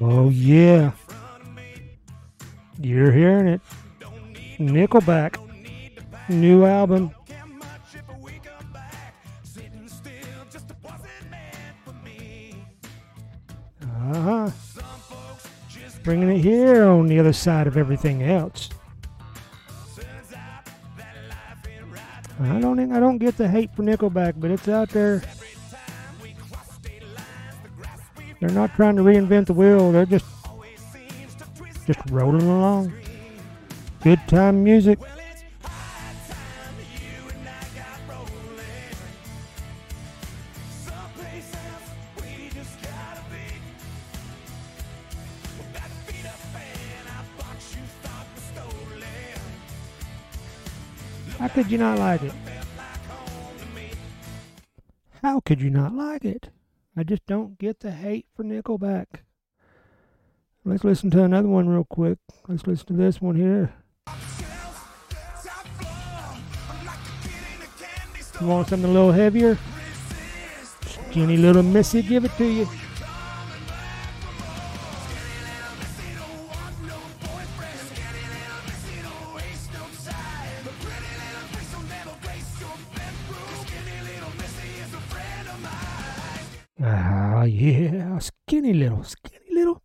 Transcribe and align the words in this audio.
Oh 0.00 0.28
yeah. 0.28 0.90
You're 2.78 3.12
hearing 3.12 3.48
it. 3.48 3.60
Nickelback. 4.58 5.40
New 6.28 6.66
album. 6.66 7.10
Uh 13.82 14.20
huh. 14.20 14.50
Bringing 16.02 16.36
it 16.36 16.40
here 16.40 16.84
on 16.84 17.06
the 17.06 17.18
other 17.18 17.32
side 17.32 17.66
of 17.66 17.76
everything 17.76 18.22
else. 18.22 18.68
I 22.40 22.60
don't 22.60 22.92
I 22.92 23.00
don't 23.00 23.18
get 23.18 23.36
the 23.36 23.48
hate 23.48 23.74
for 23.74 23.82
Nickelback, 23.82 24.34
but 24.36 24.50
it's 24.50 24.68
out 24.68 24.90
there. 24.90 25.22
They're 28.40 28.50
not 28.50 28.74
trying 28.74 28.96
to 28.96 29.02
reinvent 29.02 29.46
the 29.46 29.52
wheel. 29.52 29.92
They're 29.92 30.06
just 30.06 30.26
just 31.86 32.00
rolling 32.10 32.42
along. 32.42 32.92
Good 34.02 34.20
time 34.26 34.64
music. 34.64 34.98
Could 51.64 51.72
you 51.72 51.78
not 51.78 51.98
like 51.98 52.22
it? 52.22 52.32
How 55.22 55.40
could 55.40 55.62
you 55.62 55.70
not 55.70 55.94
like 55.94 56.22
it? 56.22 56.50
I 56.94 57.04
just 57.04 57.24
don't 57.24 57.58
get 57.58 57.80
the 57.80 57.90
hate 57.90 58.26
for 58.36 58.44
Nickelback. 58.44 59.06
Let's 60.66 60.84
listen 60.84 61.10
to 61.12 61.24
another 61.24 61.48
one 61.48 61.66
real 61.66 61.84
quick. 61.84 62.18
Let's 62.48 62.66
listen 62.66 62.88
to 62.88 62.92
this 62.92 63.18
one 63.22 63.36
here. 63.36 63.72
You 68.38 68.46
want 68.46 68.68
something 68.68 68.90
a 68.90 68.92
little 68.92 69.12
heavier? 69.12 69.56
Skinny 70.82 71.38
little 71.38 71.62
missy, 71.62 72.02
give 72.02 72.26
it 72.26 72.32
to 72.36 72.44
you. 72.44 72.68
Little, 88.74 89.04
skinny 89.04 89.52
little, 89.52 89.82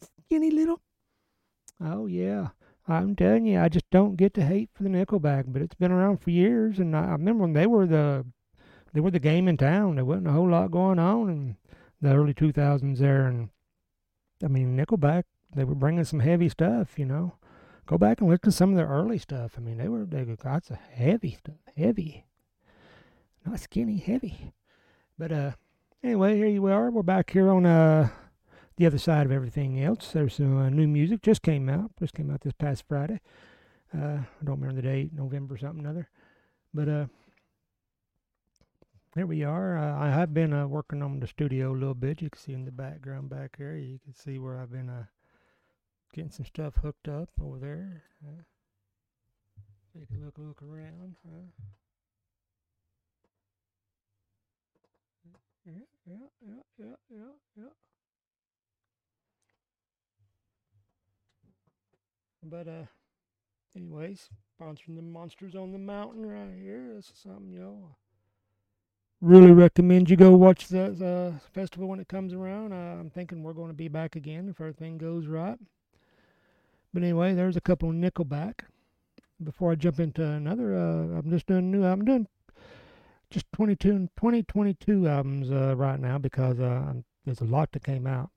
skinny 0.00 0.50
little. 0.50 0.80
Oh 1.80 2.06
yeah, 2.06 2.48
I'm 2.88 3.16
telling 3.16 3.46
you, 3.46 3.60
I 3.60 3.68
just 3.68 3.88
don't 3.90 4.16
get 4.16 4.34
the 4.34 4.44
hate 4.44 4.70
for 4.74 4.82
the 4.82 4.88
Nickelback, 4.88 5.44
but 5.48 5.62
it's 5.62 5.74
been 5.74 5.92
around 5.92 6.18
for 6.18 6.30
years, 6.30 6.78
and 6.78 6.96
I, 6.96 7.06
I 7.06 7.12
remember 7.12 7.42
when 7.42 7.52
they 7.52 7.66
were 7.66 7.86
the, 7.86 8.24
they 8.92 9.00
were 9.00 9.10
the 9.10 9.18
game 9.18 9.48
in 9.48 9.56
town. 9.56 9.96
There 9.96 10.04
wasn't 10.04 10.28
a 10.28 10.32
whole 10.32 10.48
lot 10.48 10.70
going 10.70 10.98
on 10.98 11.28
in 11.28 11.56
the 12.00 12.14
early 12.14 12.34
2000s 12.34 12.98
there, 12.98 13.26
and 13.26 13.50
I 14.42 14.48
mean 14.48 14.76
Nickelback, 14.76 15.24
they 15.54 15.64
were 15.64 15.74
bringing 15.74 16.04
some 16.04 16.20
heavy 16.20 16.48
stuff, 16.48 16.98
you 16.98 17.04
know. 17.04 17.34
Go 17.86 17.98
back 17.98 18.20
and 18.20 18.28
listen 18.28 18.42
to 18.44 18.52
some 18.52 18.70
of 18.70 18.76
their 18.76 18.88
early 18.88 19.18
stuff. 19.18 19.52
I 19.56 19.60
mean, 19.60 19.78
they 19.78 19.88
were 19.88 20.04
they 20.04 20.24
got 20.24 20.64
some 20.64 20.78
heavy 20.92 21.32
stuff, 21.32 21.54
heavy, 21.76 22.26
not 23.44 23.60
skinny, 23.60 23.98
heavy. 23.98 24.52
But 25.16 25.32
uh, 25.32 25.52
anyway, 26.06 26.36
here 26.36 26.46
you 26.46 26.64
are. 26.66 26.88
We're 26.88 27.02
back 27.02 27.30
here 27.30 27.50
on 27.50 27.66
uh 27.66 28.08
the 28.76 28.86
other 28.86 28.98
side 28.98 29.26
of 29.26 29.32
everything 29.32 29.82
else. 29.82 30.12
There's 30.12 30.34
some 30.34 30.56
uh, 30.56 30.70
new 30.70 30.86
music 30.86 31.20
just 31.20 31.42
came 31.42 31.68
out. 31.68 31.90
Just 31.98 32.14
came 32.14 32.30
out 32.30 32.42
this 32.42 32.52
past 32.52 32.84
Friday. 32.86 33.20
Uh, 33.92 34.18
I 34.18 34.44
don't 34.44 34.60
remember 34.60 34.80
the 34.80 34.86
date, 34.86 35.12
November 35.12 35.54
or 35.54 35.58
something 35.58 35.84
other. 35.84 36.08
But 36.72 36.88
uh, 36.88 37.06
here 39.16 39.26
we 39.26 39.42
are. 39.42 39.76
Uh, 39.76 39.98
I 39.98 40.10
have 40.10 40.32
been 40.32 40.52
uh, 40.52 40.68
working 40.68 41.02
on 41.02 41.18
the 41.18 41.26
studio 41.26 41.72
a 41.72 41.72
little 41.72 41.94
bit. 41.94 42.22
You 42.22 42.30
can 42.30 42.40
see 42.40 42.52
in 42.52 42.66
the 42.66 42.70
background 42.70 43.28
back 43.28 43.56
there. 43.58 43.76
You 43.76 43.98
can 44.04 44.14
see 44.14 44.38
where 44.38 44.60
I've 44.60 44.70
been 44.70 44.88
uh, 44.88 45.06
getting 46.14 46.30
some 46.30 46.46
stuff 46.46 46.74
hooked 46.82 47.08
up 47.08 47.30
over 47.42 47.58
there. 47.58 48.04
Uh, 48.24 48.42
take 49.98 50.08
a 50.10 50.24
look, 50.24 50.34
look 50.38 50.62
around. 50.62 51.16
Yeah, 55.66 55.72
yeah, 56.06 56.26
yeah, 56.46 56.54
yeah, 56.78 56.94
yeah, 57.10 57.32
yeah. 57.56 57.64
But 62.42 62.68
uh, 62.68 62.86
anyways, 63.74 64.28
sponsoring 64.60 64.96
the 64.96 65.02
Monsters 65.02 65.54
on 65.54 65.72
the 65.72 65.78
Mountain 65.78 66.24
right 66.26 66.54
here. 66.56 66.92
This 66.94 67.06
is 67.06 67.20
something 67.22 67.50
you 67.52 67.60
know. 67.60 67.96
Really 69.20 69.50
recommend 69.50 70.10
you 70.10 70.16
go 70.16 70.36
watch 70.36 70.68
the, 70.68 70.90
the 70.90 71.34
festival 71.54 71.88
when 71.88 72.00
it 72.00 72.08
comes 72.08 72.34
around. 72.34 72.72
Uh, 72.72 73.00
I'm 73.00 73.10
thinking 73.10 73.42
we're 73.42 73.54
going 73.54 73.68
to 73.70 73.74
be 73.74 73.88
back 73.88 74.14
again 74.14 74.48
if 74.48 74.60
everything 74.60 74.98
goes 74.98 75.26
right. 75.26 75.58
But 76.92 77.02
anyway, 77.02 77.34
there's 77.34 77.56
a 77.56 77.60
couple 77.60 77.88
of 77.88 77.94
Nickelback. 77.94 78.60
Before 79.42 79.72
I 79.72 79.74
jump 79.74 80.00
into 80.00 80.22
another, 80.22 80.76
uh, 80.76 81.18
I'm 81.18 81.30
just 81.30 81.46
doing 81.46 81.70
new. 81.70 81.84
I'm 81.84 82.04
doing 82.04 82.26
just 83.30 83.46
22, 83.52 84.08
2022 84.16 85.08
albums 85.08 85.50
uh, 85.50 85.74
right 85.76 85.98
now 85.98 86.18
because 86.18 86.60
uh, 86.60 86.94
there's 87.24 87.40
a 87.40 87.44
lot 87.44 87.72
that 87.72 87.84
came 87.84 88.06
out. 88.06 88.30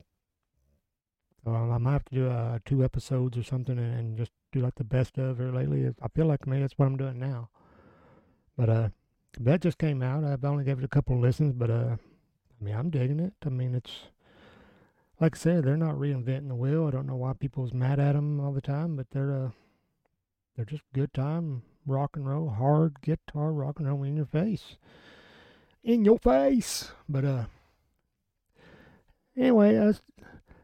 So 1.44 1.52
I 1.52 1.78
might 1.78 1.94
have 1.94 2.06
to 2.06 2.16
do 2.16 2.30
uh, 2.30 2.60
two 2.66 2.84
episodes 2.84 3.38
or 3.38 3.44
something 3.44 3.78
and, 3.78 4.00
and 4.00 4.18
just 4.18 4.32
do 4.52 4.60
like 4.60 4.76
the 4.76 4.84
best 4.84 5.18
of 5.18 5.40
it 5.40 5.54
lately. 5.54 5.90
I 6.02 6.08
feel 6.10 6.26
like 6.26 6.46
maybe 6.48 6.62
that's 6.62 6.78
what 6.78 6.88
I'm 6.88 6.98
doing 6.98 7.20
now. 7.20 7.50
But 8.58 8.70
uh, 8.70 8.90
that 9.40 9.62
just 9.62 9.78
came 9.78 10.02
out. 10.02 10.24
I've 10.24 10.44
only 10.44 10.66
gave 10.66 10.80
it 10.80 10.84
a 10.84 10.90
couple 10.90 11.16
of 11.16 11.22
listens, 11.22 11.54
but 11.54 11.70
uh, 11.70 11.96
I 11.96 12.64
mean, 12.64 12.76
I'm 12.76 12.90
digging 12.90 13.20
it. 13.20 13.34
I 13.46 13.50
mean, 13.50 13.74
it's 13.74 13.92
like 15.22 15.36
I 15.36 15.40
said, 15.40 15.64
they're 15.64 15.78
not 15.78 15.96
reinventing 15.96 16.50
the 16.50 16.56
wheel. 16.56 16.88
I 16.88 16.92
don't 16.92 17.08
know 17.08 17.16
why 17.16 17.34
people's 17.34 17.74
mad 17.74 18.00
at 18.00 18.14
them 18.14 18.40
all 18.40 18.52
the 18.52 18.62
time, 18.62 18.96
but 18.96 19.12
they're 19.12 19.32
uh, 19.32 19.50
they're 20.56 20.66
just 20.66 20.84
good 20.94 21.14
time 21.14 21.62
rock 21.86 22.16
and 22.16 22.28
roll, 22.28 22.50
hard 22.50 23.02
guitar 23.02 23.52
rock 23.52 23.80
and 23.80 23.88
roll 23.88 24.04
in 24.04 24.18
your 24.18 24.26
face, 24.26 24.78
in 25.84 26.06
your 26.06 26.20
face. 26.20 26.92
But 27.08 27.26
uh, 27.26 27.44
anyway, 29.38 29.78
uh, 29.78 29.94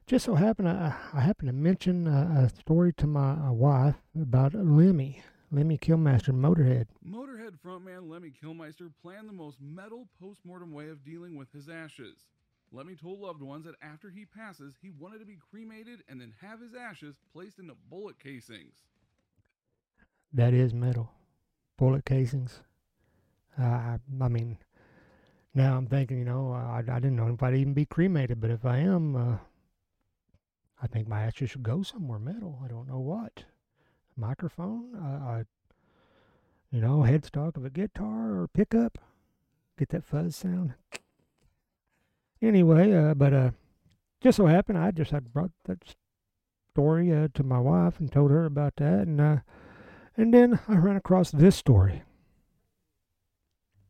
just 0.08 0.26
so 0.26 0.36
happened 0.36 0.70
I, 0.70 0.96
I 1.14 1.22
happened 1.22 1.50
to 1.50 1.54
mention 1.54 2.08
a, 2.08 2.46
a 2.46 2.60
story 2.60 2.94
to 2.94 3.08
my 3.08 3.34
uh, 3.34 3.52
wife 3.52 3.96
about 4.20 4.54
Lemmy, 4.54 5.24
Lemmy 5.52 5.78
Kilmister, 5.78 6.30
Motorhead. 6.34 6.88
Motorhead 7.08 7.54
frontman 7.66 8.10
Lemmy 8.10 8.32
Kilmister 8.32 8.92
planned 9.02 9.28
the 9.28 9.34
most 9.34 9.58
metal 9.62 10.08
post-mortem 10.22 10.74
way 10.74 10.90
of 10.90 11.04
dealing 11.04 11.36
with 11.36 11.52
his 11.52 11.70
ashes. 11.70 12.28
Lemmy 12.72 12.96
told 12.96 13.20
loved 13.20 13.42
ones 13.42 13.66
that 13.66 13.76
after 13.82 14.10
he 14.10 14.26
passes, 14.26 14.76
he 14.82 14.92
wanted 15.00 15.20
to 15.20 15.26
be 15.26 15.38
cremated 15.52 16.04
and 16.10 16.20
then 16.20 16.34
have 16.42 16.60
his 16.60 16.74
ashes 16.76 17.16
placed 17.32 17.60
into 17.60 17.76
bullet 17.90 18.20
casings. 18.20 18.84
That 20.36 20.54
is 20.54 20.74
metal, 20.74 21.14
bullet 21.78 22.04
casings. 22.04 22.60
Uh, 23.58 23.98
I 24.22 24.28
mean, 24.28 24.58
now 25.54 25.78
I'm 25.78 25.88
thinking, 25.88 26.20
you 26.20 26.26
know, 26.26 26.52
I, 26.52 26.80
I 26.80 27.00
didn't 27.00 27.16
know 27.16 27.30
if 27.30 27.42
I'd 27.42 27.56
even 27.56 27.74
be 27.74 27.86
cremated, 27.86 28.42
but 28.42 28.52
if 28.52 28.66
I 28.66 28.80
am, 28.80 29.16
uh, 29.16 29.38
I 30.84 30.88
think 30.88 31.08
my 31.08 31.22
ashes 31.22 31.52
should 31.52 31.64
go 31.64 31.84
somewhere 31.84 32.20
metal. 32.20 32.60
I 32.62 32.68
don't 32.68 32.90
know 32.90 33.00
what. 33.00 33.46
Microphone, 34.18 34.94
uh, 34.94 35.26
I, 35.26 35.44
you 36.70 36.82
know, 36.82 36.98
headstock 36.98 37.56
of 37.56 37.64
a 37.64 37.70
guitar 37.70 38.42
or 38.42 38.50
pickup. 38.50 38.98
Get 39.80 39.88
that 39.90 40.04
fuzz 40.04 40.36
sound. 40.36 40.74
Anyway, 42.42 42.94
uh, 42.94 43.14
but 43.14 43.34
uh, 43.34 43.52
just 44.20 44.36
so 44.36 44.48
happened 44.48 44.80
I 44.80 44.92
just 44.92 45.12
had 45.12 45.32
brought 45.32 45.52
that 45.64 45.96
story 46.74 47.14
uh, 47.14 47.30
to 47.36 47.44
my 47.44 47.60
wife 47.60 48.02
and 48.02 48.12
told 48.12 48.32
her 48.32 48.44
about 48.44 48.76
that, 48.76 49.08
and 49.08 49.22
uh, 49.22 49.38
and 50.18 50.34
then 50.34 50.60
I 50.68 50.76
ran 50.76 50.96
across 50.96 51.32
this 51.32 51.56
story. 51.56 52.04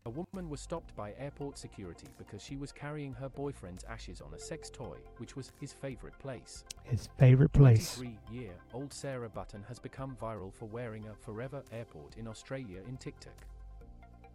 A 0.07 0.10
woman 0.12 0.51
was 0.51 0.62
stopped 0.62 0.95
by 0.95 1.13
airport 1.18 1.57
security 1.57 2.07
because 2.19 2.44
she 2.44 2.57
was 2.57 2.72
carrying 2.72 3.12
her 3.13 3.27
boyfriend's 3.27 3.83
ashes 3.86 4.22
on 4.22 4.36
a 4.36 4.39
sex 4.39 4.69
toy, 4.69 4.98
which 5.18 5.36
was 5.36 5.51
his 5.60 5.74
favorite 5.74 6.18
place. 6.19 6.63
His 6.83 7.10
favorite 7.18 7.51
place. 7.51 7.95
23 7.95 8.38
year 8.38 8.51
old 8.72 8.94
Sarah 8.94 9.30
Button 9.30 9.63
has 9.68 9.80
become 9.80 10.16
viral 10.22 10.54
for 10.54 10.66
wearing 10.66 11.07
a 11.07 11.16
Forever 11.16 11.63
Airport 11.72 12.18
in 12.18 12.28
Australia 12.28 12.81
in 12.88 12.98
TikTok. 12.98 13.48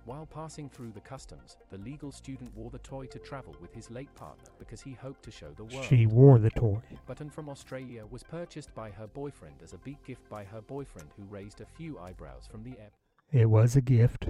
While 0.06 0.26
passing 0.26 0.69
through 0.69 0.93
the 0.93 1.00
customs, 1.00 1.56
the 1.70 1.79
legal 1.79 2.11
student 2.11 2.55
wore 2.56 2.70
the 2.70 2.79
toy 2.79 3.06
to 3.06 3.19
travel 3.19 3.55
with 3.61 3.73
his 3.75 3.91
late 3.91 4.12
partner 4.14 4.50
because 4.58 4.81
he 4.81 4.93
hoped 4.93 5.23
to 5.25 5.31
show 5.31 5.50
the 5.56 5.64
world. 5.64 5.85
She 5.85 6.06
wore 6.06 6.38
the 6.38 6.50
toy. 6.50 6.81
Button 7.06 7.29
from 7.31 7.49
Australia 7.49 8.05
was 8.11 8.23
purchased 8.23 8.75
by 8.75 8.91
her 8.91 9.06
boyfriend 9.06 9.56
as 9.62 9.75
a 9.75 9.79
big 9.79 10.02
gift 10.05 10.29
by 10.31 10.44
her 10.44 10.62
boyfriend 10.62 11.08
who 11.17 11.25
raised 11.25 11.61
a 11.61 11.67
few 11.67 11.99
eyebrows 11.99 12.49
from 12.50 12.62
the 12.62 12.73
app. 12.73 12.93
It 13.31 13.50
was 13.50 13.76
a 13.76 13.81
gift. 13.81 14.26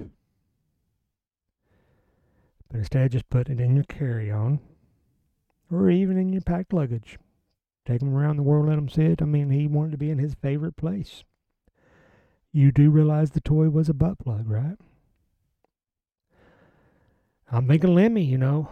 But 2.69 2.77
instead, 2.79 3.13
just 3.13 3.29
put 3.29 3.49
it 3.49 3.59
in 3.59 3.75
your 3.75 3.85
carry 3.85 4.29
on 4.29 4.59
or 5.71 5.89
even 5.89 6.17
in 6.17 6.33
your 6.33 6.41
packed 6.41 6.73
luggage. 6.73 7.17
Take 7.85 8.01
him 8.01 8.13
around 8.13 8.37
the 8.37 8.43
world, 8.43 8.67
let 8.67 8.77
him 8.77 8.89
see 8.89 9.05
it. 9.05 9.21
I 9.21 9.25
mean, 9.25 9.49
he 9.49 9.67
wanted 9.67 9.91
to 9.91 9.97
be 9.97 10.11
in 10.11 10.19
his 10.19 10.35
favorite 10.35 10.75
place. 10.75 11.23
You 12.51 12.71
do 12.71 12.89
realize 12.89 13.31
the 13.31 13.41
toy 13.41 13.69
was 13.69 13.89
a 13.89 13.93
butt 13.93 14.19
plug, 14.19 14.49
right? 14.49 14.77
I'm 17.51 17.67
thinking 17.67 17.93
Lemmy, 17.93 18.23
you 18.23 18.37
know. 18.37 18.69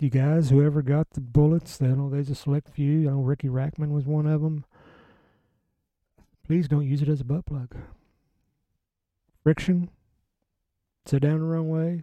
You 0.00 0.08
guys, 0.10 0.50
whoever 0.50 0.82
got 0.82 1.10
the 1.10 1.20
bullets, 1.20 1.78
you 1.80 1.88
know, 1.88 2.08
there's 2.08 2.30
a 2.30 2.34
select 2.34 2.70
few. 2.70 3.08
I 3.08 3.12
know 3.12 3.20
Ricky 3.20 3.48
Rackman 3.48 3.90
was 3.90 4.06
one 4.06 4.26
of 4.26 4.40
them. 4.40 4.64
Please 6.46 6.68
don't 6.68 6.86
use 6.86 7.02
it 7.02 7.08
as 7.08 7.20
a 7.20 7.24
butt 7.24 7.46
plug. 7.46 7.76
Friction, 9.42 9.90
sit 11.06 11.22
down 11.22 11.40
the 11.40 11.44
wrong 11.44 11.68
way, 11.68 12.02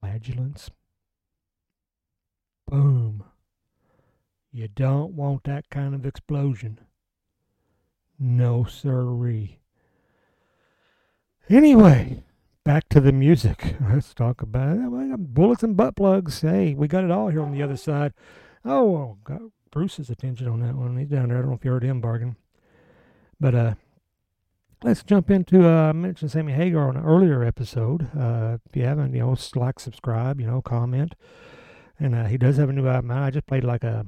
flagellants. 0.00 0.70
Boom. 2.66 3.24
You 4.52 4.68
don't 4.68 5.14
want 5.14 5.44
that 5.44 5.68
kind 5.70 5.94
of 5.94 6.06
explosion. 6.06 6.78
No 8.18 8.64
sirree. 8.64 9.58
Anyway, 11.50 12.22
back 12.64 12.88
to 12.88 13.00
the 13.00 13.12
music. 13.12 13.76
Let's 13.88 14.14
talk 14.14 14.42
about 14.42 14.78
it. 14.78 15.34
Bullets 15.34 15.62
and 15.62 15.76
butt 15.76 15.96
plugs. 15.96 16.40
Hey, 16.40 16.74
we 16.74 16.88
got 16.88 17.04
it 17.04 17.10
all 17.10 17.28
here 17.28 17.42
on 17.42 17.52
the 17.52 17.62
other 17.62 17.76
side. 17.76 18.12
Oh, 18.64 19.18
got 19.24 19.42
Bruce's 19.70 20.10
attention 20.10 20.48
on 20.48 20.60
that 20.60 20.74
one. 20.74 20.96
He's 20.96 21.08
down 21.08 21.28
there. 21.28 21.38
I 21.38 21.40
don't 21.40 21.50
know 21.50 21.56
if 21.56 21.64
you 21.64 21.70
heard 21.70 21.84
him 21.84 22.00
bargain. 22.00 22.36
But 23.38 23.54
uh, 23.54 23.74
let's 24.82 25.02
jump 25.02 25.30
into. 25.30 25.68
Uh, 25.68 25.90
I 25.90 25.92
mentioned 25.92 26.30
Sammy 26.30 26.54
Hagar 26.54 26.88
on 26.88 26.96
an 26.96 27.04
earlier 27.04 27.44
episode. 27.44 28.08
Uh, 28.18 28.58
if 28.68 28.76
you 28.76 28.84
haven't, 28.84 29.12
you 29.12 29.20
know, 29.20 29.36
like, 29.54 29.78
subscribe, 29.78 30.40
you 30.40 30.46
know, 30.46 30.62
comment. 30.62 31.14
And 32.00 32.14
uh, 32.14 32.24
he 32.24 32.38
does 32.38 32.56
have 32.56 32.70
a 32.70 32.72
new 32.72 32.88
album. 32.88 33.10
I 33.10 33.30
just 33.30 33.46
played 33.46 33.64
like 33.64 33.84
a 33.84 34.06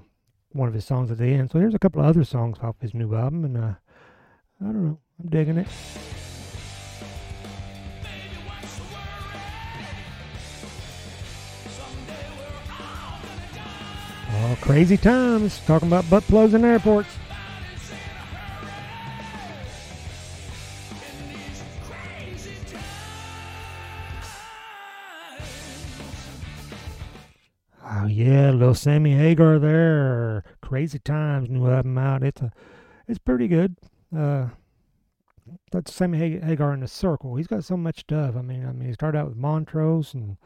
one 0.52 0.68
of 0.68 0.74
his 0.74 0.86
songs 0.86 1.10
at 1.10 1.18
the 1.18 1.26
end. 1.26 1.50
So 1.50 1.58
here's 1.58 1.74
a 1.74 1.78
couple 1.78 2.00
of 2.00 2.06
other 2.06 2.24
songs 2.24 2.58
off 2.62 2.76
his 2.80 2.94
new 2.94 3.14
album, 3.14 3.44
and 3.44 3.56
uh, 3.58 3.74
I 4.60 4.64
don't 4.64 4.84
know, 4.86 4.98
I'm 5.22 5.28
digging 5.28 5.58
it. 5.58 5.68
Oh, 14.38 14.58
crazy 14.60 14.96
times. 14.96 15.60
Talking 15.66 15.88
about 15.88 16.08
butt 16.10 16.22
plugs 16.24 16.52
in 16.52 16.64
airports. 16.64 17.08
Oh 27.82 28.06
yeah, 28.06 28.50
little 28.50 28.74
Sammy 28.74 29.14
Hagar 29.14 29.58
there. 29.58 30.44
Crazy 30.60 30.98
times, 30.98 31.48
new 31.48 31.68
album 31.68 31.96
out. 31.96 32.22
It's 32.22 32.42
a, 32.42 32.52
it's 33.08 33.18
pretty 33.18 33.48
good. 33.48 33.76
Uh, 34.14 34.48
that's 35.72 35.94
Sammy 35.94 36.38
Hagar 36.38 36.74
in 36.74 36.80
the 36.80 36.88
circle. 36.88 37.36
He's 37.36 37.46
got 37.46 37.64
so 37.64 37.76
much 37.76 38.00
stuff. 38.00 38.36
I 38.36 38.42
mean, 38.42 38.66
I 38.66 38.72
mean, 38.72 38.88
he 38.88 38.92
started 38.92 39.18
out 39.18 39.28
with 39.28 39.36
Montrose 39.36 40.12
and 40.12 40.36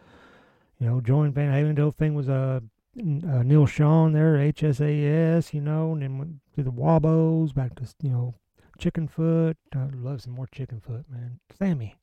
you 0.79 0.87
know, 0.87 1.01
joined 1.01 1.35
Van 1.35 1.53
Halen. 1.53 1.75
The 1.75 1.83
whole 1.83 1.91
thing 1.91 2.15
was 2.15 2.29
uh, 2.29 2.61
uh, 2.99 3.43
Neal 3.43 3.67
Schon 3.67 4.13
there, 4.13 4.35
HSAS, 4.37 5.53
you 5.55 5.61
know, 5.61 5.93
and 5.93 6.03
then 6.03 6.19
went 6.19 6.33
to 6.57 6.63
the 6.63 6.73
Wabos, 6.73 7.55
back 7.55 7.75
to 7.77 7.85
you 8.03 8.11
know, 8.11 8.35
Chickenfoot. 8.79 9.55
I 9.75 9.89
love 9.95 10.23
some 10.23 10.35
more 10.35 10.49
Chickenfoot, 10.49 11.05
man. 11.09 11.39
Sammy, 11.57 11.97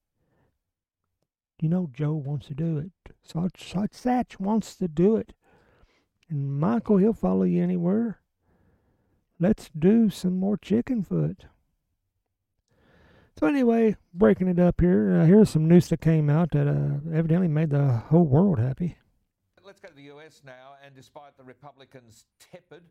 you 1.61 1.69
know 1.69 1.89
Joe 1.91 2.13
wants 2.13 2.47
to 2.47 2.53
do 2.53 2.77
it. 2.77 2.91
Such 3.23 3.71
such 3.71 3.91
Satch 3.91 4.39
wants 4.39 4.75
to 4.75 4.87
do 4.87 5.17
it. 5.17 5.33
And 6.29 6.59
Michael, 6.59 6.97
he'll 6.97 7.13
follow 7.13 7.43
you 7.43 7.63
anywhere. 7.63 8.19
Let's 9.39 9.69
do 9.77 10.09
some 10.09 10.39
more 10.39 10.57
Chickenfoot. 10.57 11.41
So 13.39 13.45
anyway, 13.45 13.95
breaking 14.13 14.47
it 14.47 14.59
up 14.59 14.81
here, 14.81 15.19
uh, 15.21 15.25
here's 15.25 15.51
some 15.51 15.67
news 15.67 15.89
that 15.89 16.01
came 16.01 16.27
out 16.27 16.51
that 16.51 16.67
uh, 16.67 17.15
evidently 17.15 17.47
made 17.47 17.69
the 17.69 17.87
whole 18.09 18.25
world 18.25 18.57
happy. 18.57 18.97
Let's 19.67 19.81
go 19.81 19.89
to 19.89 19.95
the 19.95 20.15
US 20.15 20.43
now, 20.45 20.75
and 20.81 20.95
despite 20.95 21.35
the 21.35 21.43
Republicans' 21.43 22.23
tepid 22.39 22.83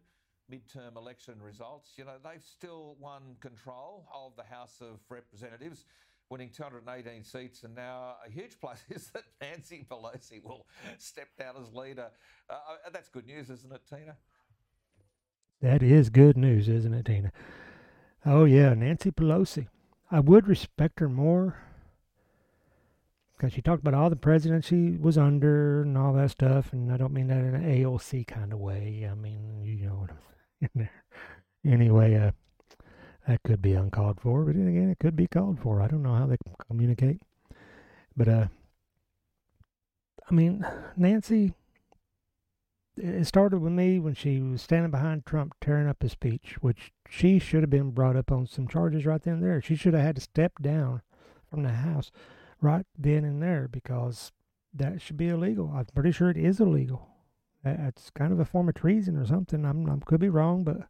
midterm 0.52 0.98
election 0.98 1.40
results, 1.40 1.92
you 1.96 2.04
know, 2.04 2.16
they've 2.22 2.44
still 2.44 2.98
won 3.00 3.36
control 3.40 4.06
of 4.14 4.36
the 4.36 4.42
House 4.42 4.82
of 4.82 5.00
Representatives 5.08 5.86
winning 6.28 6.50
218 6.50 7.24
seats. 7.24 7.62
And 7.62 7.74
now 7.74 8.16
a 8.26 8.30
huge 8.30 8.58
plus 8.60 8.84
is 8.90 9.08
that 9.14 9.22
Nancy 9.40 9.86
Pelosi 9.90 10.44
will 10.44 10.66
step 10.98 11.28
down 11.38 11.54
as 11.58 11.72
leader. 11.72 12.10
Uh, 12.50 12.52
uh, 12.52 12.90
that's 12.92 13.08
good 13.08 13.26
news, 13.26 13.48
isn't 13.48 13.72
it, 13.72 13.80
Tina? 13.88 14.14
That 15.62 15.82
is 15.82 16.10
good 16.10 16.36
news, 16.36 16.68
isn't 16.68 16.92
it, 16.92 17.06
Tina? 17.06 17.32
Oh, 18.26 18.44
yeah, 18.44 18.74
Nancy 18.74 19.12
Pelosi. 19.12 19.68
I 20.10 20.20
would 20.20 20.46
respect 20.46 21.00
her 21.00 21.08
more 21.08 21.56
because 23.36 23.52
she 23.52 23.60
talked 23.60 23.82
about 23.82 23.94
all 23.94 24.08
the 24.08 24.16
presidents 24.16 24.68
she 24.68 24.92
was 24.92 25.18
under 25.18 25.82
and 25.82 25.96
all 25.98 26.12
that 26.14 26.30
stuff. 26.30 26.72
And 26.72 26.90
I 26.92 26.96
don't 26.96 27.12
mean 27.12 27.28
that 27.28 27.38
in 27.38 27.54
an 27.54 27.64
AOC 27.64 28.26
kind 28.26 28.52
of 28.52 28.58
way. 28.58 29.08
I 29.10 29.14
mean, 29.14 29.62
you 29.62 29.86
know 29.86 29.94
what 29.94 30.10
I'm 30.10 30.68
there. 30.74 30.90
Anyway, 31.64 32.14
uh, 32.14 32.30
that 33.28 33.42
could 33.42 33.60
be 33.60 33.74
uncalled 33.74 34.20
for, 34.20 34.44
but 34.44 34.54
then 34.54 34.68
again, 34.68 34.90
it 34.90 34.98
could 34.98 35.16
be 35.16 35.26
called 35.26 35.60
for. 35.60 35.82
I 35.82 35.88
don't 35.88 36.02
know 36.02 36.14
how 36.14 36.26
they 36.26 36.36
communicate. 36.68 37.20
But, 38.16 38.28
uh, 38.28 38.46
I 40.30 40.34
mean, 40.34 40.66
Nancy, 40.96 41.52
it 42.96 43.26
started 43.26 43.58
with 43.58 43.72
me 43.72 43.98
when 43.98 44.14
she 44.14 44.40
was 44.40 44.62
standing 44.62 44.90
behind 44.90 45.26
Trump 45.26 45.54
tearing 45.60 45.88
up 45.88 46.02
his 46.02 46.12
speech, 46.12 46.56
which 46.60 46.92
she 47.10 47.38
should 47.38 47.62
have 47.62 47.70
been 47.70 47.90
brought 47.90 48.16
up 48.16 48.32
on 48.32 48.46
some 48.46 48.66
charges 48.66 49.04
right 49.04 49.20
then 49.22 49.34
and 49.34 49.42
there. 49.44 49.60
She 49.60 49.76
should 49.76 49.92
have 49.92 50.02
had 50.02 50.16
to 50.16 50.22
step 50.22 50.52
down 50.62 51.02
from 51.50 51.62
the 51.62 51.72
House 51.72 52.10
right 52.66 52.86
then 52.98 53.24
and 53.24 53.40
there 53.40 53.68
because 53.68 54.32
that 54.74 55.00
should 55.00 55.16
be 55.16 55.28
illegal. 55.28 55.72
I'm 55.74 55.86
pretty 55.94 56.12
sure 56.12 56.28
it 56.28 56.36
is 56.36 56.60
illegal. 56.60 57.08
That's 57.62 58.10
kind 58.10 58.32
of 58.32 58.40
a 58.40 58.44
form 58.44 58.68
of 58.68 58.74
treason 58.74 59.16
or 59.16 59.24
something. 59.24 59.64
I'm, 59.64 59.88
I 59.88 59.96
could 60.04 60.20
be 60.20 60.28
wrong, 60.28 60.64
but 60.64 60.88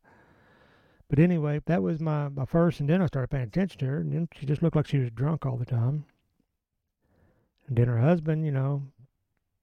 but 1.09 1.21
anyway, 1.21 1.61
that 1.67 1.83
was 1.83 2.01
my, 2.01 2.29
my 2.29 2.45
first, 2.45 2.81
and 2.81 2.89
then 2.89 3.01
I 3.01 3.07
started 3.07 3.29
paying 3.29 3.45
attention 3.45 3.79
to 3.79 3.87
her, 3.87 3.99
and 3.99 4.13
then 4.13 4.29
she 4.35 4.45
just 4.45 4.61
looked 4.61 4.75
like 4.75 4.89
she 4.89 4.99
was 4.99 5.11
drunk 5.11 5.47
all 5.47 5.57
the 5.57 5.65
time. 5.65 6.05
And 7.69 7.77
then 7.77 7.87
her 7.87 8.01
husband, 8.01 8.45
you 8.45 8.51
know, 8.51 8.83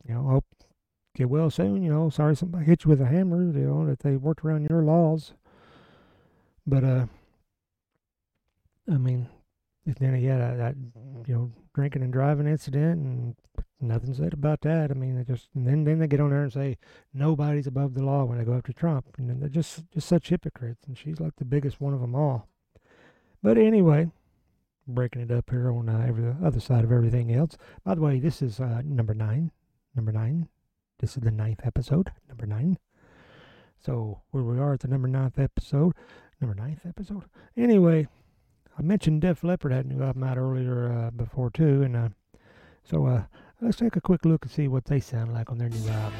you 0.07 0.13
know, 0.13 0.23
hope 0.23 0.45
get 1.15 1.29
well 1.29 1.49
soon. 1.49 1.83
You 1.83 1.91
know, 1.91 2.09
sorry 2.09 2.35
somebody 2.35 2.65
hit 2.65 2.85
you 2.85 2.89
with 2.89 3.01
a 3.01 3.07
hammer. 3.07 3.43
You 3.43 3.67
know 3.67 3.85
that 3.87 3.99
they 3.99 4.15
worked 4.15 4.45
around 4.45 4.67
your 4.69 4.83
laws. 4.83 5.33
But 6.65 6.83
uh, 6.83 7.05
I 8.89 8.97
mean, 8.97 9.27
then 9.85 10.15
he 10.15 10.25
had 10.25 10.39
a, 10.39 10.57
that 10.57 10.75
you 11.27 11.33
know 11.33 11.51
drinking 11.73 12.03
and 12.03 12.13
driving 12.13 12.47
incident, 12.47 13.01
and 13.01 13.35
nothing 13.81 14.13
said 14.13 14.33
about 14.33 14.61
that. 14.61 14.91
I 14.91 14.93
mean, 14.93 15.17
they 15.17 15.23
just 15.23 15.49
and 15.55 15.67
then 15.67 15.83
then 15.83 15.99
they 15.99 16.07
get 16.07 16.21
on 16.21 16.29
there 16.29 16.43
and 16.43 16.53
say 16.53 16.77
nobody's 17.13 17.67
above 17.67 17.93
the 17.93 18.03
law 18.03 18.23
when 18.23 18.37
they 18.37 18.45
go 18.45 18.55
after 18.55 18.73
Trump, 18.73 19.05
and 19.17 19.41
they're 19.41 19.49
just 19.49 19.89
just 19.91 20.07
such 20.07 20.29
hypocrites. 20.29 20.85
And 20.87 20.97
she's 20.97 21.19
like 21.19 21.35
the 21.37 21.45
biggest 21.45 21.81
one 21.81 21.93
of 21.93 22.01
them 22.01 22.15
all. 22.15 22.47
But 23.41 23.57
anyway, 23.57 24.09
breaking 24.87 25.21
it 25.21 25.31
up 25.31 25.49
here 25.49 25.71
on 25.71 25.89
uh, 25.89 26.05
every 26.07 26.33
other 26.43 26.59
side 26.59 26.83
of 26.83 26.91
everything 26.91 27.33
else. 27.33 27.57
By 27.83 27.95
the 27.95 28.01
way, 28.01 28.19
this 28.19 28.41
is 28.41 28.59
uh, 28.59 28.81
number 28.85 29.13
nine. 29.13 29.51
Number 29.95 30.11
nine. 30.11 30.47
This 30.99 31.17
is 31.17 31.23
the 31.23 31.31
ninth 31.31 31.61
episode. 31.65 32.11
Number 32.29 32.45
nine. 32.45 32.77
So 33.79 34.21
where 34.31 34.43
we 34.43 34.57
are 34.59 34.73
at 34.73 34.79
the 34.79 34.87
number 34.87 35.09
ninth 35.09 35.37
episode. 35.37 35.93
Number 36.39 36.55
ninth 36.55 36.85
episode. 36.87 37.25
Anyway, 37.57 38.07
I 38.77 38.81
mentioned 38.81 39.21
Def 39.21 39.43
Leppard 39.43 39.71
had 39.71 39.85
a 39.85 39.87
new 39.87 40.03
album 40.03 40.23
out 40.23 40.37
earlier 40.37 40.91
uh, 40.91 41.11
before 41.11 41.51
too, 41.51 41.83
and 41.83 41.95
uh, 41.95 42.09
so 42.83 43.05
uh, 43.05 43.23
let's 43.61 43.77
take 43.77 43.95
a 43.95 44.01
quick 44.01 44.25
look 44.25 44.43
and 44.43 44.51
see 44.51 44.67
what 44.67 44.85
they 44.85 44.99
sound 44.99 45.31
like 45.31 45.51
on 45.51 45.57
their 45.59 45.69
new 45.69 45.87
album. 45.89 46.19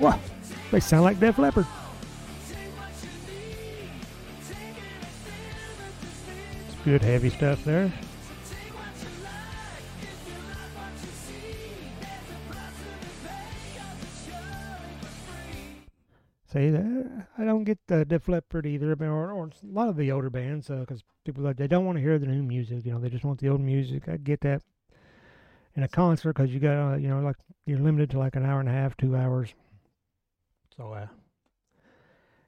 Wow, 0.00 0.20
they 0.70 0.80
sound 0.80 1.04
like 1.04 1.20
Def 1.20 1.38
Leppard. 1.38 1.66
It's 6.66 6.84
good 6.84 7.02
heavy 7.02 7.30
stuff 7.30 7.64
there. 7.64 7.92
See, 16.52 16.70
I 17.38 17.44
don't 17.44 17.62
get 17.62 17.78
the 17.86 18.04
Def 18.04 18.28
Leppard 18.28 18.66
either, 18.66 18.92
or, 19.00 19.32
or 19.32 19.46
a 19.46 19.50
lot 19.62 19.88
of 19.88 19.96
the 19.96 20.10
older 20.10 20.28
bands, 20.28 20.66
because 20.66 21.00
uh, 21.00 21.04
people 21.24 21.44
like 21.44 21.56
they 21.56 21.68
don't 21.68 21.84
want 21.84 21.96
to 21.96 22.02
hear 22.02 22.18
the 22.18 22.26
new 22.26 22.42
music. 22.42 22.84
You 22.84 22.92
know, 22.92 22.98
they 22.98 23.08
just 23.08 23.24
want 23.24 23.38
the 23.38 23.48
old 23.48 23.60
music. 23.60 24.08
I 24.08 24.16
get 24.16 24.40
that. 24.40 24.62
In 25.76 25.84
a 25.84 25.88
concert, 25.88 26.32
because 26.32 26.52
you 26.52 26.58
got, 26.58 26.94
uh, 26.94 26.96
you 26.96 27.06
know, 27.06 27.20
like 27.20 27.36
you're 27.64 27.78
limited 27.78 28.10
to 28.10 28.18
like 28.18 28.34
an 28.34 28.44
hour 28.44 28.58
and 28.58 28.68
a 28.68 28.72
half, 28.72 28.96
two 28.96 29.14
hours. 29.14 29.54
So, 30.76 30.92
uh, 30.92 31.06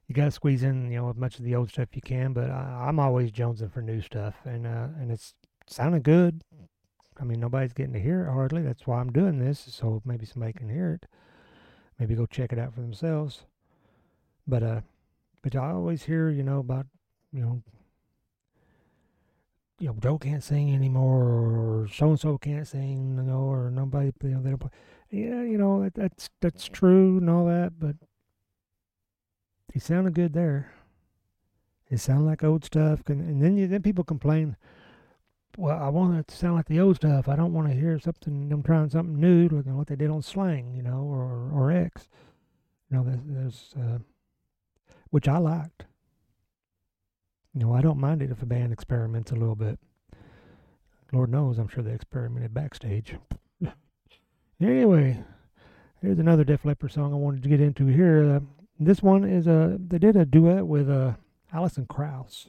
you 0.09 0.15
got 0.17 0.25
to 0.25 0.33
squeeze 0.33 0.65
in, 0.65 0.91
you 0.91 0.99
know, 0.99 1.09
as 1.11 1.15
much 1.15 1.39
of 1.39 1.45
the 1.45 1.55
old 1.55 1.71
stuff 1.71 1.95
you 1.95 2.03
can. 2.03 2.33
But 2.33 2.51
I, 2.51 2.87
I'm 2.89 2.99
always 2.99 3.31
jonesing 3.31 3.73
for 3.73 3.83
new 3.83 4.01
stuff, 4.01 4.35
and 4.45 4.67
uh, 4.67 4.89
and 4.99 5.13
it's 5.13 5.35
sounding 5.69 6.03
good. 6.03 6.43
I 7.21 7.25
mean, 7.25 7.39
nobody's 7.39 7.75
getting 7.75 7.93
to 7.93 8.01
hear 8.01 8.25
it 8.25 8.33
hardly. 8.33 8.63
That's 8.63 8.89
why 8.89 8.99
I'm 8.99 9.13
doing 9.13 9.39
this, 9.39 9.61
so 9.71 10.03
maybe 10.05 10.27
somebody 10.27 10.53
can 10.53 10.69
hear 10.69 10.95
it. 10.95 11.07
Maybe 12.01 12.17
go 12.17 12.27
check 12.27 12.53
it 12.53 12.59
out 12.59 12.75
for 12.75 12.81
themselves. 12.81 13.45
But 14.47 14.63
uh, 14.63 14.81
but 15.43 15.57
I 15.57 15.71
always 15.71 16.05
hear, 16.05 16.31
you 16.31 16.43
know, 16.43 16.59
about 16.59 16.87
you 17.33 17.41
know, 17.41 17.63
you 19.79 19.89
know, 19.89 19.97
Joe 20.01 20.19
can't 20.19 20.43
sing 20.43 20.75
anymore, 20.75 21.25
or 21.83 21.89
so 21.93 22.11
and 22.11 22.21
so 22.21 22.39
can't 22.39 22.67
sing, 22.67 23.17
you 23.17 23.23
know, 23.23 23.41
or 23.41 23.71
nobody, 23.71 24.13
you 24.23 24.31
know, 24.31 24.43
they 24.43 24.51
don't 24.51 24.59
play. 24.59 24.71
Yeah, 25.11 25.43
you 25.43 25.59
know, 25.59 25.83
that, 25.83 25.95
that's 25.95 26.31
that's 26.41 26.69
true 26.69 27.19
and 27.19 27.29
all 27.29 27.47
that, 27.47 27.79
but 27.79 27.97
he 29.73 29.79
sounded 29.81 30.15
good 30.15 30.33
there. 30.33 30.73
It 31.89 31.99
sounded 31.99 32.27
like 32.27 32.45
old 32.45 32.65
stuff, 32.65 33.09
and, 33.09 33.21
and 33.21 33.43
then 33.43 33.57
you 33.57 33.67
then 33.67 33.83
people 33.83 34.05
complain. 34.05 34.57
Well, 35.57 35.83
I 35.83 35.89
want 35.89 36.17
it 36.17 36.29
to 36.29 36.37
sound 36.37 36.55
like 36.55 36.67
the 36.67 36.79
old 36.79 36.97
stuff. 36.97 37.29
I 37.29 37.35
don't 37.35 37.53
want 37.53 37.69
to 37.69 37.75
hear 37.75 37.99
something 37.99 38.49
them 38.49 38.63
trying 38.63 38.89
something 38.91 39.19
new, 39.19 39.49
like 39.49 39.67
what 39.67 39.89
they 39.89 39.97
did 39.97 40.11
on 40.11 40.23
Slang, 40.23 40.75
you 40.75 40.83
know, 40.83 41.03
or 41.03 41.51
or 41.53 41.73
X. 41.73 42.09
You 42.91 42.97
know, 42.99 43.05
there's, 43.05 43.21
there's 43.27 43.75
uh, 43.77 43.99
which 45.11 45.29
I 45.29 45.39
liked. 45.39 45.85
You 47.55 47.61
know, 47.61 47.75
I 47.75 47.83
don't 47.83 47.99
mind 47.99 48.23
it 48.23 48.31
if 48.31 48.43
a 48.43 48.47
band 48.47 48.73
experiments 48.73 49.33
a 49.33 49.37
little 49.37 49.57
bit. 49.57 49.79
Lord 51.13 51.31
knows, 51.31 51.59
I'm 51.59 51.69
sure 51.69 51.83
they 51.83 51.93
experimented 51.93 52.55
backstage. 52.55 53.17
anyway, 54.61 55.25
here's 56.01 56.19
another 56.19 56.45
Def 56.45 56.65
Leppard 56.65 56.93
song 56.93 57.13
I 57.13 57.17
wanted 57.17 57.43
to 57.43 57.49
get 57.49 57.61
into 57.61 57.87
here. 57.87 58.37
Uh, 58.37 58.41
this 58.79 59.03
one 59.03 59.25
is 59.25 59.47
a 59.47 59.77
they 59.79 59.99
did 59.99 60.17
a 60.17 60.25
duet 60.25 60.67
with 60.67 60.89
uh, 60.89 61.15
Alison 61.53 61.87
Krauss. 61.87 62.49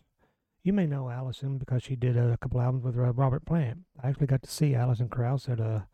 You 0.63 0.73
may 0.73 0.85
know 0.85 1.09
Alison 1.09 1.57
because 1.57 1.81
she 1.81 1.95
did 1.95 2.15
a 2.15 2.37
couple 2.37 2.61
albums 2.61 2.83
with 2.83 2.95
uh, 2.95 3.11
Robert 3.13 3.45
Plant. 3.45 3.79
I 4.01 4.09
actually 4.09 4.27
got 4.27 4.43
to 4.43 4.51
see 4.51 4.75
Alison 4.75 5.09
Krauss 5.09 5.49
at 5.49 5.59
a 5.59 5.87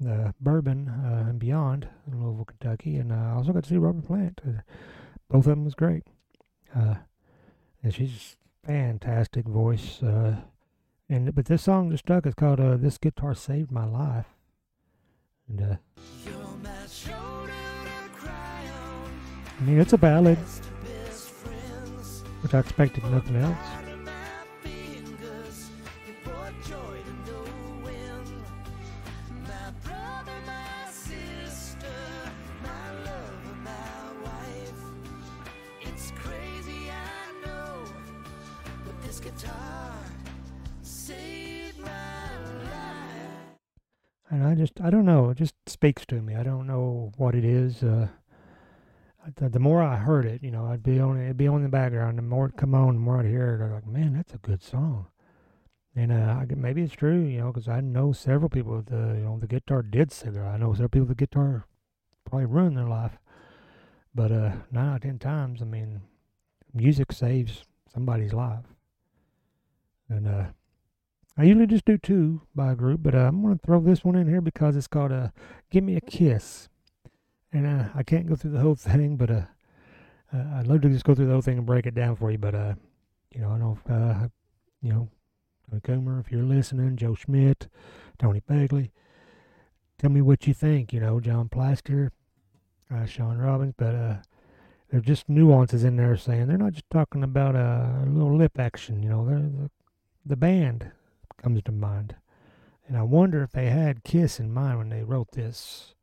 the 0.00 0.34
Bourbon 0.40 0.88
uh, 0.88 1.28
and 1.28 1.38
Beyond 1.38 1.88
in 2.06 2.20
Louisville, 2.20 2.46
Kentucky, 2.46 2.96
and 2.96 3.12
uh, 3.12 3.14
I 3.14 3.30
also 3.34 3.52
got 3.52 3.62
to 3.62 3.68
see 3.70 3.76
Robert 3.76 4.04
Plant. 4.04 4.40
Both 5.34 5.46
of 5.46 5.50
them 5.50 5.64
was 5.64 5.74
great. 5.74 6.04
Uh, 6.72 6.94
and 7.82 7.92
she's 7.92 8.36
fantastic 8.64 9.46
voice. 9.46 10.00
Uh, 10.00 10.36
and 11.08 11.34
but 11.34 11.46
this 11.46 11.64
song 11.64 11.90
just 11.90 12.04
stuck. 12.04 12.24
It's 12.24 12.36
called 12.36 12.60
uh, 12.60 12.76
"This 12.76 12.98
Guitar 12.98 13.34
Saved 13.34 13.72
My 13.72 13.84
Life." 13.84 14.28
And 15.48 15.60
uh, 15.60 15.76
I 19.58 19.64
mean, 19.64 19.80
it's 19.80 19.92
a 19.92 19.98
ballad, 19.98 20.38
which 22.40 22.54
I 22.54 22.60
expected 22.60 23.02
nothing 23.06 23.34
else. 23.34 23.73
And 44.34 44.44
I 44.44 44.54
just 44.54 44.80
I 44.80 44.90
don't 44.90 45.04
know. 45.04 45.30
It 45.30 45.38
just 45.38 45.54
speaks 45.66 46.04
to 46.06 46.20
me. 46.20 46.34
I 46.34 46.42
don't 46.42 46.66
know 46.66 47.12
what 47.16 47.34
it 47.34 47.44
is. 47.44 47.82
Uh, 47.82 48.08
the, 49.36 49.48
the 49.48 49.60
more 49.60 49.82
I 49.82 49.96
heard 49.96 50.26
it, 50.26 50.42
you 50.42 50.50
know, 50.50 50.66
I'd 50.66 50.82
be 50.82 50.98
on 50.98 51.20
it'd 51.20 51.36
be 51.36 51.46
on 51.46 51.62
the 51.62 51.68
background. 51.68 52.18
The 52.18 52.22
more 52.22 52.46
it 52.46 52.56
come 52.56 52.74
on, 52.74 52.94
the 52.94 53.00
more 53.00 53.20
I'd 53.20 53.26
hear 53.26 53.54
it. 53.54 53.64
I'm 53.64 53.72
like, 53.72 53.86
man, 53.86 54.14
that's 54.14 54.34
a 54.34 54.38
good 54.38 54.62
song. 54.62 55.06
And 55.96 56.10
uh, 56.10 56.42
I, 56.42 56.46
maybe 56.56 56.82
it's 56.82 56.94
true, 56.94 57.20
you 57.20 57.38
know, 57.38 57.52
because 57.52 57.68
I 57.68 57.80
know 57.80 58.12
several 58.12 58.48
people 58.48 58.82
the 58.82 59.14
you 59.16 59.24
know 59.24 59.38
the 59.40 59.46
guitar 59.46 59.82
did 59.82 60.10
cigar. 60.12 60.46
I 60.46 60.56
know 60.56 60.72
several 60.72 60.88
people 60.88 61.06
the 61.06 61.14
guitar 61.14 61.66
probably 62.24 62.46
ruined 62.46 62.76
their 62.76 62.88
life. 62.88 63.18
But 64.14 64.32
uh, 64.32 64.52
nine 64.70 64.88
out 64.88 64.96
of 64.96 65.02
ten 65.02 65.18
times, 65.18 65.62
I 65.62 65.64
mean, 65.64 66.00
music 66.72 67.12
saves 67.12 67.64
somebody's 67.92 68.32
life. 68.32 68.64
And 70.08 70.26
uh, 70.26 70.44
I 71.36 71.44
usually 71.44 71.66
just 71.66 71.84
do 71.84 71.98
two 71.98 72.42
by 72.54 72.72
a 72.72 72.76
group, 72.76 73.02
but 73.02 73.14
uh, 73.14 73.18
I'm 73.18 73.42
going 73.42 73.58
to 73.58 73.66
throw 73.66 73.80
this 73.80 74.04
one 74.04 74.14
in 74.14 74.28
here 74.28 74.40
because 74.40 74.76
it's 74.76 74.86
called 74.86 75.10
uh, 75.10 75.30
Give 75.70 75.82
Me 75.82 75.96
a 75.96 76.00
Kiss. 76.00 76.68
And 77.52 77.66
uh, 77.66 77.88
I 77.94 78.04
can't 78.04 78.28
go 78.28 78.36
through 78.36 78.52
the 78.52 78.60
whole 78.60 78.74
thing, 78.76 79.16
but 79.16 79.30
uh, 79.30 79.42
uh, 80.32 80.44
I'd 80.56 80.68
love 80.68 80.82
to 80.82 80.88
just 80.88 81.04
go 81.04 81.14
through 81.14 81.26
the 81.26 81.32
whole 81.32 81.42
thing 81.42 81.58
and 81.58 81.66
break 81.66 81.86
it 81.86 81.94
down 81.94 82.14
for 82.14 82.30
you. 82.30 82.38
But, 82.38 82.54
uh, 82.54 82.74
you 83.34 83.40
know, 83.40 83.50
I 83.50 83.58
know, 83.58 83.78
if, 83.84 83.90
uh, 83.90 84.28
you 84.80 84.92
know, 84.92 85.08
Tony 85.68 85.80
Coomer, 85.80 86.20
if 86.20 86.30
you're 86.30 86.44
listening, 86.44 86.96
Joe 86.96 87.16
Schmidt, 87.16 87.68
Tony 88.16 88.40
Begley, 88.48 88.90
tell 89.98 90.10
me 90.10 90.20
what 90.20 90.46
you 90.46 90.54
think. 90.54 90.92
You 90.92 91.00
know, 91.00 91.18
John 91.18 91.48
Plaster, 91.48 92.12
uh, 92.94 93.06
Sean 93.06 93.38
Robbins, 93.38 93.74
but 93.76 93.94
uh, 93.94 94.16
there's 94.90 95.04
just 95.04 95.28
nuances 95.28 95.82
in 95.82 95.96
there 95.96 96.16
saying 96.16 96.46
they're 96.46 96.58
not 96.58 96.74
just 96.74 96.90
talking 96.90 97.24
about 97.24 97.56
a 97.56 98.04
little 98.06 98.36
lip 98.36 98.56
action. 98.56 99.02
You 99.02 99.08
know, 99.08 99.26
they're 99.26 99.38
the, 99.38 99.70
the 100.24 100.36
band 100.36 100.92
comes 101.36 101.62
to 101.64 101.72
mind. 101.72 102.16
And 102.86 102.96
I 102.96 103.02
wonder 103.02 103.42
if 103.42 103.52
they 103.52 103.70
had 103.70 104.04
Kiss 104.04 104.38
in 104.38 104.52
mind 104.52 104.78
when 104.78 104.88
they 104.90 105.02
wrote 105.02 105.32
this. 105.32 105.94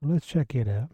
So 0.00 0.06
let's 0.08 0.26
check 0.26 0.54
it 0.54 0.68
out. 0.68 0.90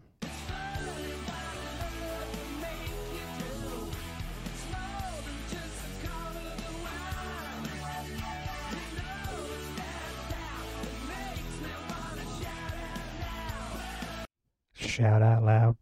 Shout 14.73 15.21
out 15.21 15.43
loud. 15.43 15.75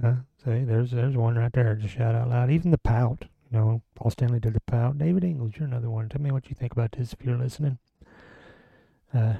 Huh? 0.00 0.14
See, 0.44 0.64
there's 0.64 0.90
there's 0.90 1.16
one 1.16 1.36
right 1.36 1.52
there. 1.52 1.76
Just 1.76 1.94
shout 1.94 2.16
out 2.16 2.28
loud. 2.28 2.50
Even 2.50 2.72
the 2.72 2.78
pout. 2.78 3.26
Know, 3.52 3.82
Paul 3.94 4.10
Stanley 4.10 4.40
did 4.40 4.54
the 4.54 4.60
pout. 4.60 4.96
David 4.96 5.24
Ingles, 5.24 5.52
you're 5.56 5.68
another 5.68 5.90
one. 5.90 6.08
Tell 6.08 6.22
me 6.22 6.30
what 6.30 6.48
you 6.48 6.54
think 6.54 6.72
about 6.72 6.92
this 6.92 7.12
if 7.12 7.24
you're 7.24 7.36
listening. 7.36 7.78
Uh, 9.12 9.34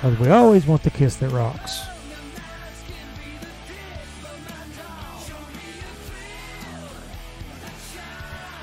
Because 0.00 0.18
we 0.20 0.28
always 0.28 0.64
want 0.64 0.84
the 0.84 0.90
kiss 0.90 1.16
that 1.16 1.30
rocks. 1.30 1.82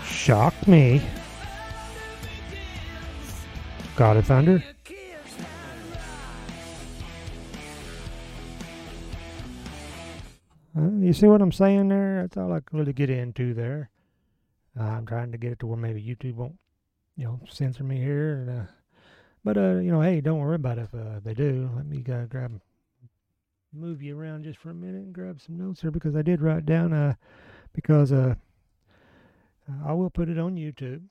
Shocked 0.06 0.66
me. 0.66 1.02
God 3.98 4.16
of 4.16 4.26
Thunder. 4.28 4.64
You 11.06 11.14
see 11.14 11.28
what 11.28 11.42
I'm 11.42 11.52
saying 11.52 11.90
there? 11.90 12.22
That's 12.22 12.38
all 12.38 12.52
I 12.52 12.60
can 12.60 12.80
really 12.80 12.94
get 12.94 13.10
into 13.10 13.54
there. 13.54 13.90
Uh, 14.80 14.84
I'm 14.84 15.06
trying 15.06 15.32
to 15.32 15.38
get 15.38 15.52
it 15.52 15.60
to 15.60 15.68
where 15.68 15.78
maybe 15.78 16.02
YouTube 16.02 16.36
won't, 16.36 16.58
you 17.16 17.26
know, 17.26 17.40
censor 17.50 17.84
me 17.84 17.98
here. 17.98 18.34
And, 18.34 18.50
uh, 18.50 18.64
but 19.44 19.58
uh, 19.58 19.76
you 19.80 19.92
know, 19.92 20.02
hey, 20.02 20.22
don't 20.22 20.40
worry 20.40 20.56
about 20.56 20.78
it 20.78 20.90
if 20.92 21.00
uh, 21.00 21.20
they 21.24 21.34
do. 21.34 21.70
Let 21.76 21.86
me 21.86 22.00
grab, 22.00 22.60
move 23.72 24.02
you 24.02 24.20
around 24.20 24.44
just 24.44 24.60
for 24.60 24.72
a 24.72 24.74
minute 24.74 25.04
and 25.04 25.14
grab 25.14 25.40
some 25.40 25.58
notes 25.58 25.82
here 25.82 25.92
because 25.92 26.16
I 26.16 26.22
did 26.22 26.42
write 26.42 26.66
down. 26.66 26.94
Uh, 26.94 27.14
because 27.76 28.12
uh, 28.12 28.36
I 29.86 29.94
will 29.94 30.10
put 30.10 30.30
it 30.30 30.40
on 30.40 30.56
YouTube. 30.56 31.02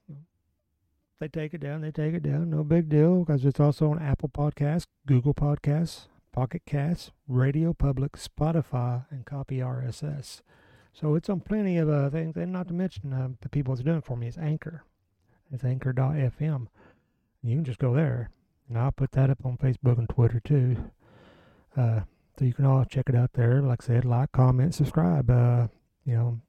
They 1.20 1.28
take 1.28 1.54
it 1.54 1.60
down. 1.60 1.82
They 1.82 1.90
take 1.90 2.14
it 2.14 2.22
down. 2.22 2.50
No 2.50 2.64
big 2.64 2.88
deal 2.88 3.20
because 3.20 3.44
it's 3.44 3.60
also 3.60 3.90
on 3.90 4.02
Apple 4.02 4.28
Podcasts, 4.28 4.86
Google 5.06 5.34
Podcasts, 5.34 6.06
Pocket 6.34 6.62
Casts, 6.66 7.12
Radio 7.28 7.72
Public, 7.72 8.16
Spotify, 8.16 9.04
and 9.08 9.24
Copy 9.24 9.58
RSS. 9.58 10.42
So 10.92 11.14
it's 11.14 11.28
on 11.28 11.38
plenty 11.38 11.78
of 11.78 11.88
uh, 11.88 12.10
things. 12.10 12.36
And 12.36 12.52
not 12.52 12.66
to 12.66 12.74
mention 12.74 13.12
uh, 13.12 13.28
the 13.40 13.48
people 13.48 13.72
that's 13.72 13.84
doing 13.84 13.98
it 13.98 14.04
for 14.04 14.16
me 14.16 14.26
is 14.26 14.36
Anchor. 14.36 14.82
It's 15.52 15.62
Anchor.fm. 15.62 16.66
You 17.44 17.54
can 17.54 17.64
just 17.64 17.78
go 17.78 17.94
there, 17.94 18.30
and 18.68 18.76
I'll 18.76 18.90
put 18.90 19.12
that 19.12 19.30
up 19.30 19.46
on 19.46 19.58
Facebook 19.58 19.96
and 19.96 20.08
Twitter 20.08 20.40
too. 20.40 20.90
Uh, 21.76 22.00
so 22.36 22.44
you 22.44 22.52
can 22.52 22.66
all 22.66 22.84
check 22.84 23.08
it 23.08 23.14
out 23.14 23.34
there. 23.34 23.62
Like 23.62 23.84
I 23.84 23.86
said, 23.86 24.04
like, 24.04 24.32
comment, 24.32 24.74
subscribe. 24.74 25.30
Uh, 25.30 25.68
you 26.04 26.16
know, 26.16 26.40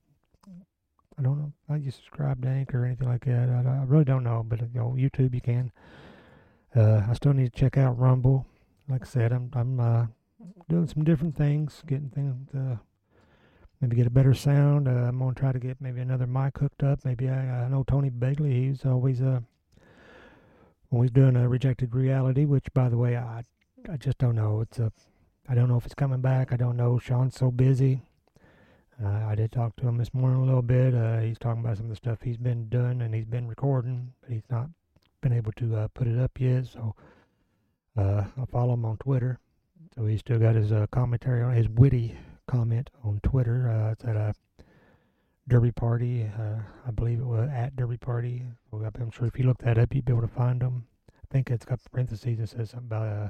I 1.15 1.22
don't 1.22 1.38
know 1.38 1.54
how 1.70 1.75
you 1.75 1.92
subscribe 1.92 2.42
to 2.42 2.48
Anchor 2.48 2.82
or 2.82 2.86
anything 2.88 3.08
like 3.08 3.25
that. 3.25 3.50
I, 3.50 3.82
I 3.82 3.84
really 3.86 4.04
don't 4.04 4.24
know, 4.24 4.44
but 4.48 4.62
you 4.62 4.80
know, 4.80 4.96
YouTube 4.98 5.36
you 5.36 5.42
can. 5.42 5.72
Uh, 6.75 7.04
I 7.08 7.13
still 7.13 7.34
need 7.34 7.54
to 7.54 7.60
check 7.60 7.77
out 7.77 8.00
Rumble. 8.00 8.48
Like 8.88 9.04
I 9.04 9.06
said, 9.06 9.32
I'm 9.32 9.50
I'm 9.54 9.80
uh, 9.80 10.06
doing 10.70 10.88
some 10.88 11.04
different 11.04 11.36
things, 11.36 11.84
getting 11.88 12.10
things. 12.10 12.50
Uh, 12.54 12.77
maybe 13.82 13.96
get 13.96 14.08
a 14.08 14.12
better 14.12 14.34
sound. 14.34 14.88
Uh, 14.88 14.92
I'm 14.92 15.20
gonna 15.20 15.34
try 15.34 15.51
to 15.51 15.60
get 15.60 15.82
maybe 15.82 16.01
another 16.01 16.27
mic 16.27 16.58
hooked 16.58 16.84
up. 16.84 17.04
Maybe 17.04 17.30
I, 17.30 17.65
I 17.65 17.68
know 17.68 17.84
Tony 17.84 18.10
Begley. 18.10 18.51
He's 18.51 18.86
always 18.86 19.22
uh 19.22 19.42
when 20.89 21.04
he's 21.04 21.12
doing 21.12 21.36
a 21.36 21.50
rejected 21.50 21.96
reality, 21.96 22.46
which 22.46 22.72
by 22.74 22.89
the 22.89 22.98
way, 22.98 23.18
I 23.18 23.44
I 23.92 23.98
just 23.98 24.18
don't 24.18 24.36
know. 24.36 24.62
It's 24.62 24.80
a 24.80 24.92
I 25.48 25.56
don't 25.56 25.70
know 25.70 25.77
if 25.77 25.86
it's 25.86 25.96
coming 25.96 26.22
back. 26.22 26.51
I 26.51 26.58
don't 26.58 26.77
know. 26.77 27.00
Sean's 27.00 27.36
so 27.36 27.51
busy. 27.51 28.01
Uh, 29.04 29.25
I 29.27 29.36
did 29.36 29.51
talk 29.51 29.75
to 29.75 29.88
him 29.88 29.98
this 29.98 30.13
morning 30.13 30.42
a 30.42 30.46
little 30.46 30.62
bit. 30.62 30.96
Uh, 30.96 31.20
he's 31.20 31.38
talking 31.38 31.62
about 31.62 31.77
some 31.77 31.88
of 31.88 31.89
the 31.89 31.98
stuff 31.98 32.22
he's 32.22 32.38
been 32.38 32.70
doing 32.70 33.01
and 33.01 33.13
he's 33.13 33.25
been 33.25 33.48
recording, 33.48 34.13
but 34.22 34.32
he's 34.32 34.50
not 34.50 34.70
been 35.22 35.34
able 35.34 35.51
to 35.54 35.75
uh, 35.75 35.88
put 35.89 36.08
it 36.08 36.18
up 36.18 36.39
yet. 36.39 36.68
So 36.68 36.96
I 37.98 38.46
follow 38.52 38.74
him 38.74 38.86
on 38.86 38.98
Twitter. 38.98 39.40
So 39.96 40.06
he's 40.06 40.20
still 40.20 40.40
got 40.40 40.56
his 40.56 40.72
uh, 40.72 40.88
commentary 40.92 41.42
on 41.42 41.54
his 41.54 41.70
witty 41.70 42.18
comment 42.48 42.90
on 43.04 43.20
Twitter. 43.24 43.70
Uh, 43.70 43.92
it's 43.92 44.04
at 44.04 44.16
a 44.16 44.34
Derby 45.48 45.72
Party. 45.72 46.24
Uh, 46.24 46.60
I 46.86 46.92
believe 46.92 47.20
it 47.20 47.25
was 47.25 47.50
at 47.50 47.75
Derby 47.75 47.98
Party. 47.98 48.44
I'm 48.74 49.12
sure 49.12 49.28
if 49.28 49.40
you 49.40 49.46
look 49.46 49.60
that 49.60 49.78
up, 49.78 49.94
you'd 49.94 50.06
be 50.06 50.12
able 50.12 50.22
to 50.22 50.28
find 50.28 50.62
them. 50.62 50.88
I 51.10 51.25
think 51.32 51.50
it's 51.50 51.66
got 51.66 51.80
parentheses 51.92 52.40
that 52.40 52.50
says 52.50 52.72
something 52.72 52.88
about 52.88 53.08
uh, 53.08 53.30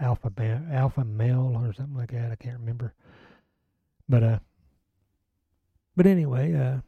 alpha 0.00 0.30
alpha 0.70 1.04
male 1.04 1.52
or 1.54 1.72
something 1.72 1.96
like 1.96 2.12
that. 2.12 2.30
I 2.32 2.36
can't 2.36 2.58
remember. 2.58 2.94
But 4.08 4.22
uh, 4.22 4.38
but 5.96 6.06
anyway, 6.06 6.54
uh, 6.54 6.80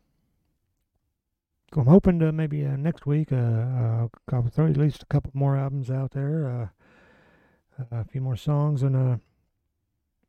I'm 1.79 1.87
hoping 1.87 2.19
to 2.21 2.33
maybe 2.33 2.65
uh, 2.65 2.77
next 2.77 3.07
week 3.07 3.33
uh, 3.33 3.37
uh, 3.37 4.09
I'll 4.33 4.49
throw 4.49 4.67
at 4.67 4.77
least 4.77 5.03
a 5.03 5.07
couple 5.07 5.31
more 5.35 5.57
albums 5.57 5.91
out 5.91 6.13
there, 6.13 6.49
uh, 6.49 6.78
a 7.91 8.05
few 8.05 8.21
more 8.21 8.37
songs, 8.37 8.83
and 8.83 8.97
uh, 8.97 9.17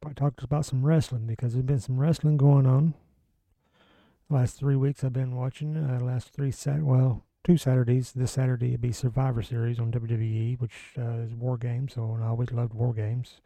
probably 0.02 0.16
talk 0.16 0.42
about 0.42 0.66
some 0.66 0.86
wrestling 0.86 1.26
because 1.26 1.54
there's 1.54 1.66
been 1.66 1.80
some 1.80 2.00
wrestling 2.00 2.38
going 2.38 2.66
on. 2.66 2.94
The 4.30 4.36
last 4.36 4.58
three 4.58 4.76
weeks 4.76 5.04
I've 5.04 5.14
been 5.14 5.36
watching. 5.36 5.76
Uh, 5.76 6.00
last 6.04 6.30
three 6.30 6.52
sat 6.52 6.84
well, 6.84 7.26
two 7.44 7.58
Saturdays. 7.58 8.12
This 8.12 8.32
Saturday 8.32 8.70
it'd 8.70 8.82
be 8.82 8.92
Survivor 8.92 9.42
Series 9.42 9.80
on 9.80 9.92
WWE, 9.92 10.60
which 10.60 10.94
uh, 10.98 11.24
is 11.26 11.34
War 11.34 11.58
Games. 11.58 11.94
So 11.96 12.18
I 12.22 12.28
always 12.28 12.52
loved 12.52 12.74
War 12.74 12.94
Games 12.94 13.42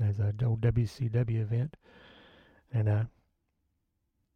as 0.00 0.18
a 0.18 0.32
old 0.44 0.60
WCW 0.60 1.40
event, 1.40 1.76
and 2.72 2.88
uh, 2.88 3.04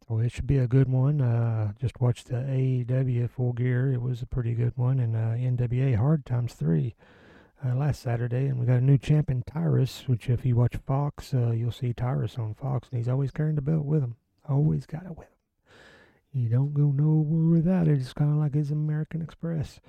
so 0.07 0.19
it 0.19 0.31
should 0.31 0.47
be 0.47 0.57
a 0.57 0.67
good 0.67 0.89
one. 0.89 1.21
Uh, 1.21 1.73
just 1.79 1.99
watched 1.99 2.27
the 2.27 2.35
AEW 2.35 3.29
Full 3.29 3.53
Gear. 3.53 3.91
It 3.91 4.01
was 4.01 4.21
a 4.21 4.27
pretty 4.27 4.53
good 4.53 4.73
one, 4.75 4.99
and 4.99 5.15
uh, 5.15 5.35
NWA 5.35 5.95
Hard 5.95 6.25
Times 6.25 6.53
Three. 6.53 6.95
Uh, 7.61 7.75
last 7.75 8.01
Saturday, 8.01 8.45
and 8.45 8.57
we 8.57 8.65
got 8.65 8.77
a 8.77 8.81
new 8.81 8.97
champion, 8.97 9.43
Tyrus, 9.45 10.07
which 10.07 10.29
if 10.29 10.45
you 10.45 10.55
watch 10.55 10.77
Fox, 10.87 11.33
uh, 11.33 11.51
you'll 11.51 11.73
see 11.73 11.91
Tyrus 11.91 12.37
on 12.37 12.53
Fox, 12.53 12.87
and 12.89 12.97
he's 12.97 13.09
always 13.09 13.31
carrying 13.31 13.55
the 13.55 13.61
belt 13.61 13.83
with 13.83 14.01
him. 14.01 14.15
Always 14.47 14.85
got 14.85 15.03
it 15.05 15.17
with 15.17 15.27
him. 15.27 15.33
You 16.31 16.47
don't 16.47 16.73
go 16.73 16.91
nowhere 16.91 17.59
without 17.59 17.89
it. 17.89 17.99
It's 17.99 18.13
kind 18.13 18.31
of 18.31 18.37
like 18.37 18.53
his 18.53 18.71
American 18.71 19.21
Express. 19.21 19.81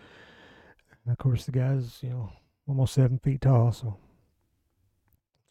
And 1.04 1.12
of 1.12 1.18
course, 1.18 1.44
the 1.44 1.52
guy's, 1.52 2.02
you 2.02 2.08
know, 2.08 2.32
almost 2.66 2.94
seven 2.94 3.20
feet 3.20 3.42
tall, 3.42 3.70
so 3.70 3.86
I'm 3.86 3.94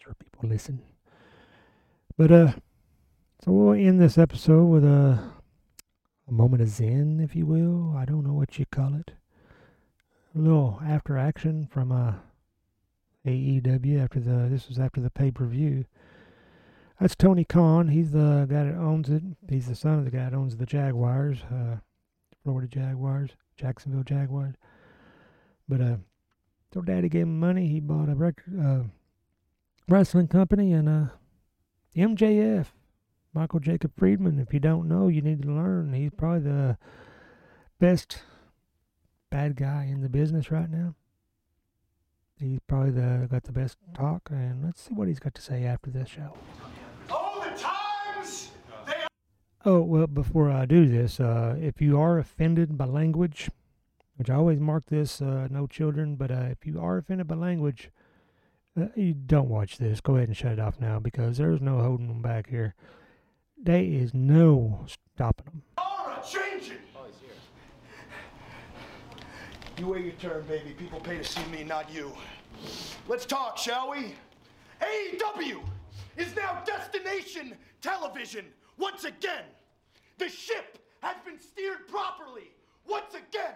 sure 0.03 0.15
people 0.19 0.49
listen. 0.49 0.81
But, 2.17 2.33
uh, 2.33 2.51
so 3.45 3.53
we'll 3.53 3.73
end 3.75 4.01
this 4.01 4.17
episode 4.17 4.65
with 4.65 4.83
a, 4.83 5.23
a 6.27 6.31
moment 6.33 6.63
of 6.63 6.67
zen, 6.67 7.21
if 7.23 7.33
you 7.33 7.45
will. 7.45 7.95
I 7.95 8.03
don't 8.03 8.27
know 8.27 8.33
what 8.33 8.59
you 8.59 8.65
call 8.65 8.93
it. 8.95 9.11
Little 10.39 10.79
after 10.87 11.17
action 11.17 11.67
from 11.69 11.91
uh, 11.91 12.13
AEW 13.27 14.01
after 14.01 14.21
the, 14.21 14.47
this 14.49 14.69
was 14.69 14.79
after 14.79 15.01
the 15.01 15.09
pay 15.09 15.31
per 15.31 15.45
view. 15.45 15.83
That's 16.97 17.13
Tony 17.13 17.43
Khan. 17.43 17.89
He's 17.89 18.11
the 18.11 18.47
guy 18.49 18.63
that 18.63 18.75
owns 18.75 19.09
it. 19.09 19.21
He's 19.49 19.67
the 19.67 19.75
son 19.75 19.99
of 19.99 20.05
the 20.05 20.11
guy 20.11 20.23
that 20.23 20.33
owns 20.33 20.55
the 20.55 20.65
Jaguars, 20.65 21.39
uh, 21.53 21.79
Florida 22.41 22.69
Jaguars, 22.69 23.31
Jacksonville 23.57 24.03
Jaguars. 24.03 24.55
But 25.67 25.81
uh, 25.81 25.97
so 26.73 26.83
Daddy 26.83 27.09
gave 27.09 27.23
him 27.23 27.37
money. 27.37 27.67
He 27.67 27.81
bought 27.81 28.07
a 28.07 28.15
record 28.15 28.57
uh, 28.65 28.83
wrestling 29.89 30.29
company 30.29 30.71
and 30.71 30.87
uh, 30.87 31.05
MJF, 31.97 32.67
Michael 33.33 33.59
Jacob 33.59 33.91
Friedman. 33.97 34.39
If 34.39 34.53
you 34.53 34.61
don't 34.61 34.87
know, 34.87 35.09
you 35.09 35.21
need 35.21 35.41
to 35.41 35.51
learn. 35.51 35.91
He's 35.91 36.11
probably 36.15 36.49
the 36.49 36.77
best 37.77 38.21
bad 39.29 39.55
guy 39.55 39.87
in 39.89 40.01
the 40.01 40.09
business 40.09 40.51
right 40.51 40.69
now. 40.69 40.95
He's 42.39 42.59
probably 42.67 42.91
the 42.91 43.27
got 43.29 43.43
the 43.43 43.51
best 43.51 43.77
talk, 43.93 44.29
and 44.31 44.63
let's 44.63 44.81
see 44.81 44.93
what 44.93 45.07
he's 45.07 45.19
got 45.19 45.33
to 45.35 45.41
say 45.41 45.65
after 45.65 45.89
this 45.89 46.07
show. 46.07 46.37
All 47.09 47.41
the 47.41 47.49
times 47.49 48.51
they 48.85 48.93
Oh, 49.65 49.81
well, 49.81 50.07
before 50.07 50.49
I 50.49 50.65
do 50.65 50.87
this, 50.87 51.19
uh, 51.19 51.57
if 51.59 51.81
you 51.81 51.99
are 51.99 52.17
offended 52.17 52.77
by 52.77 52.85
language, 52.85 53.49
which 54.15 54.29
I 54.29 54.35
always 54.35 54.59
mark 54.59 54.85
this, 54.85 55.21
uh, 55.21 55.49
no 55.51 55.67
children, 55.67 56.15
but 56.15 56.31
uh, 56.31 56.47
if 56.49 56.65
you 56.65 56.79
are 56.79 56.97
offended 56.97 57.27
by 57.27 57.35
language, 57.35 57.91
uh, 58.79 58.87
you 58.95 59.13
don't 59.13 59.49
watch 59.49 59.77
this. 59.77 59.99
Go 59.99 60.15
ahead 60.15 60.29
and 60.29 60.37
shut 60.37 60.53
it 60.53 60.59
off 60.59 60.79
now 60.79 60.99
because 60.99 61.37
there's 61.37 61.59
no 61.59 61.81
holding 61.81 62.07
them 62.07 62.21
back 62.21 62.49
here. 62.49 62.73
There 63.61 63.83
is 63.83 64.13
no 64.13 64.85
stopping 64.87 65.45
them. 65.45 65.63
are 65.77 65.98
You 69.79 69.87
wait 69.87 70.03
your 70.03 70.13
turn, 70.15 70.43
baby. 70.45 70.75
People 70.77 70.99
pay 70.99 71.17
to 71.17 71.23
see 71.23 71.41
me, 71.45 71.63
not 71.63 71.89
you. 71.89 72.11
Let's 73.07 73.25
talk, 73.25 73.57
shall 73.57 73.91
we? 73.91 74.13
AEW 74.81 75.61
is 76.17 76.35
now 76.35 76.61
destination 76.65 77.55
television 77.81 78.43
once 78.77 79.05
again. 79.05 79.45
The 80.17 80.27
ship 80.27 80.79
has 80.99 81.15
been 81.23 81.39
steered 81.39 81.87
properly 81.87 82.51
once 82.89 83.13
again. 83.13 83.55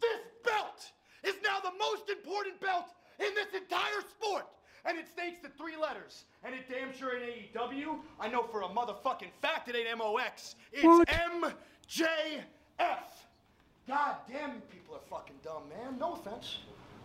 This 0.00 0.20
belt 0.42 0.90
is 1.22 1.34
now 1.44 1.60
the 1.60 1.76
most 1.78 2.08
important 2.08 2.58
belt 2.62 2.86
in 3.18 3.34
this 3.34 3.48
entire 3.54 4.00
sport. 4.08 4.46
And 4.86 4.96
it 4.96 5.06
thanks 5.16 5.38
to 5.40 5.50
three 5.50 5.76
letters. 5.76 6.24
And 6.44 6.54
it 6.54 6.66
damn 6.70 6.96
sure 6.96 7.10
ain't 7.14 7.52
AEW. 7.52 7.98
I 8.18 8.28
know 8.28 8.42
for 8.44 8.62
a 8.62 8.68
motherfucking 8.68 9.32
fact 9.42 9.68
it 9.68 9.76
ain't 9.76 9.98
MOX. 9.98 10.54
It's 10.72 10.82
What? 10.82 11.06
MJF. 11.08 12.38
God 13.88 14.16
damn 14.30 14.52
you 14.52 14.60
people 14.70 14.94
are 14.94 15.00
fucking 15.08 15.36
dumb, 15.42 15.62
man. 15.70 15.98
No 15.98 16.12
offense. 16.12 16.58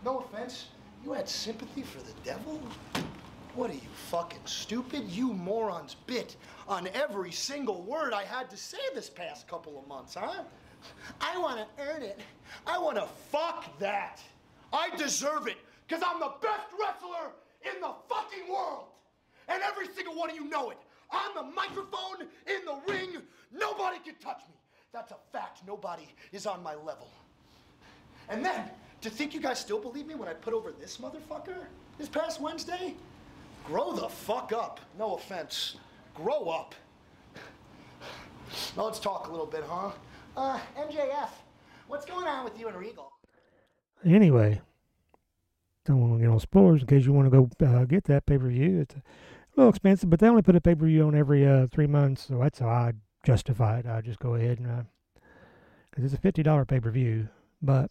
No 0.04 0.18
offense. 0.18 0.66
You 1.02 1.14
had 1.14 1.26
sympathy 1.26 1.80
for 1.80 1.98
the 2.00 2.12
devil? 2.22 2.60
What 3.54 3.70
are 3.70 3.74
you 3.74 3.88
fucking 4.10 4.42
stupid? 4.44 5.04
You 5.08 5.32
morons 5.32 5.96
bit 6.06 6.36
on 6.68 6.88
every 6.92 7.32
single 7.32 7.80
word 7.84 8.12
I 8.12 8.24
had 8.24 8.50
to 8.50 8.58
say 8.58 8.76
this 8.94 9.08
past 9.08 9.48
couple 9.48 9.78
of 9.78 9.88
months, 9.88 10.14
huh? 10.14 10.42
I 11.22 11.38
want 11.38 11.58
to 11.58 11.82
earn 11.82 12.02
it. 12.02 12.20
I 12.66 12.76
want 12.76 12.96
to 12.96 13.06
fuck 13.30 13.78
that. 13.78 14.20
I 14.70 14.94
deserve 14.98 15.46
it 15.46 15.56
because 15.88 16.04
I'm 16.06 16.20
the 16.20 16.34
best 16.42 16.66
wrestler 16.78 17.32
in 17.62 17.80
the 17.80 17.94
fucking 18.10 18.52
world. 18.52 18.88
And 19.48 19.62
every 19.62 19.86
single 19.88 20.14
one 20.14 20.28
of 20.28 20.36
you 20.36 20.50
know 20.50 20.68
it. 20.68 20.78
On 21.10 21.34
the 21.34 21.50
microphone, 21.54 22.28
in 22.46 22.64
the 22.66 22.92
ring, 22.92 23.22
nobody 23.52 23.98
can 24.04 24.16
touch 24.16 24.42
me. 24.50 24.56
That's 24.94 25.10
a 25.10 25.16
fact. 25.32 25.62
Nobody 25.66 26.08
is 26.30 26.46
on 26.46 26.62
my 26.62 26.76
level. 26.76 27.08
And 28.28 28.44
then, 28.44 28.70
to 29.00 29.10
think 29.10 29.34
you 29.34 29.40
guys 29.40 29.58
still 29.58 29.80
believe 29.80 30.06
me 30.06 30.14
when 30.14 30.28
I 30.28 30.34
put 30.34 30.54
over 30.54 30.70
this 30.70 30.98
motherfucker 30.98 31.66
this 31.98 32.08
past 32.08 32.40
Wednesday? 32.40 32.94
Grow 33.66 33.92
the 33.92 34.08
fuck 34.08 34.52
up. 34.52 34.80
No 34.96 35.16
offense. 35.16 35.76
Grow 36.14 36.48
up. 36.48 36.76
Now 38.76 38.84
let's 38.84 39.00
talk 39.00 39.26
a 39.26 39.30
little 39.32 39.46
bit, 39.46 39.64
huh? 39.66 39.90
Uh, 40.36 40.60
MJF, 40.78 41.28
what's 41.88 42.06
going 42.06 42.28
on 42.28 42.44
with 42.44 42.58
you 42.58 42.68
and 42.68 42.76
Regal? 42.76 43.10
Anyway, 44.04 44.60
don't 45.86 46.00
want 46.00 46.12
to 46.14 46.18
get 46.20 46.30
on 46.30 46.38
spoilers 46.38 46.82
in 46.82 46.86
case 46.86 47.04
you 47.04 47.12
want 47.12 47.30
to 47.30 47.30
go 47.30 47.66
uh, 47.66 47.84
get 47.84 48.04
that 48.04 48.26
pay 48.26 48.38
per 48.38 48.48
view. 48.48 48.82
It's 48.82 48.94
a 48.94 49.02
little 49.56 49.70
expensive, 49.70 50.08
but 50.08 50.20
they 50.20 50.28
only 50.28 50.42
put 50.42 50.54
a 50.54 50.60
pay 50.60 50.76
per 50.76 50.86
view 50.86 51.04
on 51.04 51.16
every 51.16 51.44
uh, 51.44 51.66
three 51.72 51.88
months, 51.88 52.26
so 52.28 52.38
that's 52.38 52.62
I 52.62 52.92
justify 53.24 53.78
it. 53.78 53.86
I 53.86 54.00
just 54.00 54.18
go 54.18 54.34
ahead 54.34 54.58
and 54.58 54.86
because 55.90 56.04
it's 56.04 56.14
a 56.14 56.20
fifty 56.20 56.42
dollar 56.42 56.64
pay 56.64 56.80
per 56.80 56.90
view, 56.90 57.28
but 57.62 57.90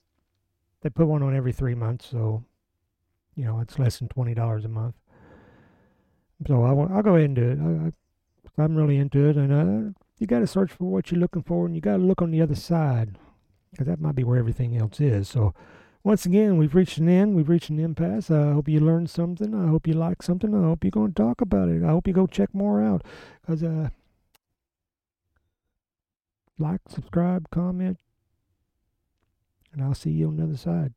they 0.82 0.90
put 0.90 1.08
one 1.08 1.24
on 1.24 1.36
every 1.36 1.52
three 1.52 1.76
months, 1.76 2.06
so 2.06 2.44
you 3.36 3.46
know 3.46 3.60
it's 3.60 3.80
less 3.80 4.00
than 4.00 4.10
twenty 4.10 4.34
dollars 4.34 4.66
a 4.66 4.70
month. 4.70 4.96
So 6.48 6.64
I 6.64 6.72
will, 6.74 6.90
I'll 6.94 7.04
go 7.04 7.16
ahead 7.16 7.30
and 7.30 7.36
do 7.36 7.50
it. 7.50 7.60
I, 7.60 8.64
I'm 8.64 8.76
really 8.76 8.98
into 8.98 9.30
it, 9.30 9.38
and 9.38 9.52
uh, 9.52 10.00
you 10.20 10.28
got 10.28 10.40
to 10.40 10.48
search 10.48 10.72
for 10.72 10.86
what 10.86 11.12
you're 11.12 11.20
looking 11.20 11.44
for, 11.44 11.66
and 11.66 11.76
you 11.76 11.82
got 11.82 11.98
to 11.98 12.04
look 12.04 12.22
on 12.22 12.32
the 12.32 12.42
other 12.42 12.56
side 12.56 13.18
because 13.72 13.88
that 13.88 14.02
might 14.02 14.16
be 14.16 14.24
where 14.24 14.38
everything 14.38 14.78
else 14.78 15.00
is. 15.00 15.28
So 15.28 15.54
once 16.04 16.26
again, 16.26 16.58
we've 16.58 16.76
reached 16.76 16.98
an 16.98 17.08
end. 17.08 17.36
We've 17.36 17.50
reached 17.50 17.70
an 17.70 17.80
impasse. 17.80 18.30
I 18.30 18.52
hope 18.52 18.68
you 18.68 18.82
learned 18.82 19.10
something. 19.10 19.56
I 19.56 19.70
hope 19.70 19.88
you 19.88 19.94
like 19.94 20.22
something. 20.22 20.54
I 20.54 20.68
hope 20.68 20.84
you're 20.84 20.92
going 20.92 21.14
to 21.14 21.24
talk 21.24 21.40
about 21.42 21.70
it. 21.70 21.82
I 21.82 21.88
hope 21.88 22.08
you 22.08 22.14
go 22.14 22.28
check 22.28 22.54
more 22.54 22.84
out. 22.84 23.04
Because, 23.42 23.64
uh, 23.64 23.90
like, 26.58 26.82
subscribe, 26.88 27.50
comment, 27.50 27.98
and 29.72 29.84
I'll 29.84 29.96
see 29.96 30.12
you 30.12 30.28
on 30.28 30.38
the 30.38 30.44
other 30.44 30.58
side. 30.58 30.94